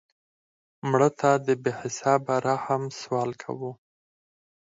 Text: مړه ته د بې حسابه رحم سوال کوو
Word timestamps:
مړه 0.89 1.09
ته 1.19 1.31
د 1.45 1.47
بې 1.61 1.71
حسابه 1.79 2.35
رحم 2.47 2.83
سوال 3.01 3.31
کوو 3.43 3.71